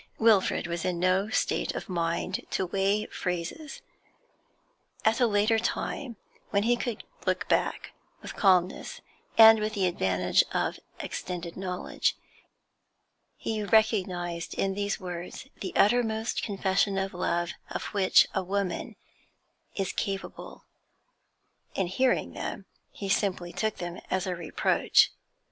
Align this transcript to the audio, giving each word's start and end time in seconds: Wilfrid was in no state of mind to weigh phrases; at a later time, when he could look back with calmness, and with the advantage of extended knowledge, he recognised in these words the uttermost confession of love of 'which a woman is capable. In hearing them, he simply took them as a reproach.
Wilfrid 0.17 0.65
was 0.65 0.83
in 0.83 0.97
no 0.97 1.29
state 1.29 1.75
of 1.75 1.87
mind 1.87 2.43
to 2.49 2.65
weigh 2.65 3.05
phrases; 3.05 3.83
at 5.05 5.19
a 5.19 5.27
later 5.27 5.59
time, 5.59 6.15
when 6.49 6.63
he 6.63 6.75
could 6.75 7.03
look 7.27 7.47
back 7.47 7.91
with 8.23 8.35
calmness, 8.35 9.01
and 9.37 9.59
with 9.59 9.75
the 9.75 9.85
advantage 9.85 10.43
of 10.53 10.79
extended 11.01 11.55
knowledge, 11.55 12.17
he 13.37 13.61
recognised 13.61 14.55
in 14.55 14.73
these 14.73 14.99
words 14.99 15.47
the 15.59 15.71
uttermost 15.75 16.41
confession 16.41 16.97
of 16.97 17.13
love 17.13 17.51
of 17.69 17.83
'which 17.93 18.27
a 18.33 18.41
woman 18.41 18.95
is 19.75 19.93
capable. 19.93 20.65
In 21.75 21.85
hearing 21.85 22.33
them, 22.33 22.65
he 22.91 23.07
simply 23.07 23.53
took 23.53 23.75
them 23.75 24.01
as 24.09 24.25
a 24.25 24.35
reproach. 24.35 25.11